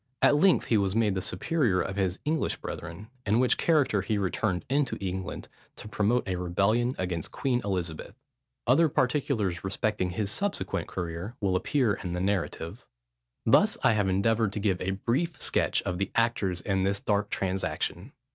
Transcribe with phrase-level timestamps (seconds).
[0.23, 4.17] At length he was made the superior of his English brethren, in which character he
[4.17, 8.15] returned into England, to promote a rebellion against Queen Elizabeth.
[8.65, 12.83] Other particulars respecting his subsequent career will appear in the narrative.
[13.45, 13.71] [Footnote 8: Book x.
[13.75, 16.99] 34.] Thus have I endeavoured to give a brief sketch of the actors in this
[16.99, 18.13] dark transaction.